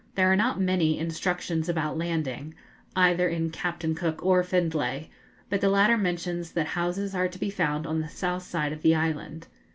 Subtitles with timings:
[0.15, 2.55] There are not many instructions about landing,
[2.95, 5.11] either in Captain Cook or Findlay,
[5.47, 8.81] but the latter mentions that houses are to be found on the south side of
[8.81, 9.45] the island.